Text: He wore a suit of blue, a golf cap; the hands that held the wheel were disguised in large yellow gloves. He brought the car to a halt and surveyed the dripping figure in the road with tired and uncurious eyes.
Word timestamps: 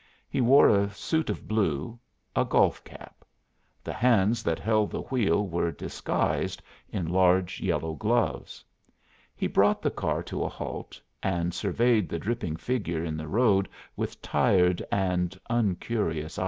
He 0.27 0.41
wore 0.41 0.67
a 0.67 0.89
suit 0.89 1.29
of 1.29 1.47
blue, 1.47 1.99
a 2.35 2.43
golf 2.43 2.83
cap; 2.83 3.23
the 3.83 3.93
hands 3.93 4.41
that 4.41 4.57
held 4.57 4.89
the 4.89 5.03
wheel 5.03 5.47
were 5.47 5.71
disguised 5.71 6.63
in 6.89 7.05
large 7.07 7.61
yellow 7.61 7.93
gloves. 7.93 8.65
He 9.35 9.45
brought 9.45 9.83
the 9.83 9.91
car 9.91 10.23
to 10.23 10.41
a 10.43 10.49
halt 10.49 10.99
and 11.21 11.53
surveyed 11.53 12.09
the 12.09 12.17
dripping 12.17 12.55
figure 12.55 13.03
in 13.03 13.15
the 13.15 13.27
road 13.27 13.69
with 13.95 14.19
tired 14.23 14.81
and 14.91 15.39
uncurious 15.51 16.39
eyes. 16.39 16.39